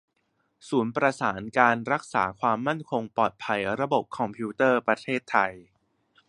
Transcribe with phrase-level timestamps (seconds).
[0.67, 5.53] ศูนย์ประสานการรักษาความมั่นคงปลอดภัยระบบคอมพิวเตอร์ประเทศไทย